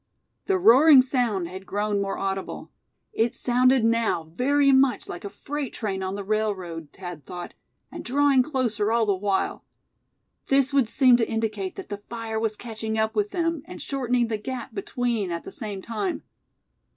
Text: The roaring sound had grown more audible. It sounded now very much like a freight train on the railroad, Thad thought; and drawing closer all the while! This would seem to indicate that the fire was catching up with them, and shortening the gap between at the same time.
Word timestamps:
The 0.47 0.57
roaring 0.57 1.03
sound 1.03 1.47
had 1.47 1.67
grown 1.67 2.01
more 2.01 2.17
audible. 2.17 2.71
It 3.13 3.35
sounded 3.35 3.85
now 3.85 4.31
very 4.33 4.71
much 4.71 5.07
like 5.07 5.23
a 5.23 5.29
freight 5.29 5.73
train 5.73 6.01
on 6.01 6.15
the 6.15 6.23
railroad, 6.23 6.87
Thad 6.91 7.23
thought; 7.23 7.53
and 7.91 8.03
drawing 8.03 8.41
closer 8.41 8.91
all 8.91 9.05
the 9.05 9.13
while! 9.13 9.63
This 10.47 10.73
would 10.73 10.89
seem 10.89 11.17
to 11.17 11.29
indicate 11.29 11.75
that 11.75 11.89
the 11.89 12.01
fire 12.09 12.39
was 12.39 12.55
catching 12.55 12.97
up 12.97 13.13
with 13.15 13.29
them, 13.29 13.61
and 13.65 13.79
shortening 13.79 14.27
the 14.27 14.39
gap 14.39 14.73
between 14.73 15.29
at 15.29 15.43
the 15.43 15.51
same 15.51 15.83
time. 15.83 16.23